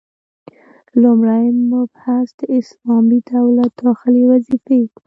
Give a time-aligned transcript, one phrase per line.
[1.01, 4.79] لومړی مبحث: د اسلامي دولت داخلي وظيفي: